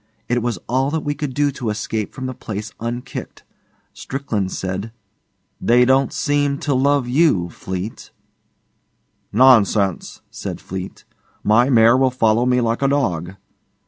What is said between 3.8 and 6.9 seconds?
Strickland said, 'They don't seem to